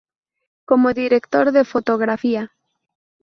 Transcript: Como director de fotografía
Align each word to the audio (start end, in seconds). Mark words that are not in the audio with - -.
Como 0.65 0.93
director 0.95 1.51
de 1.51 1.63
fotografía 1.63 2.51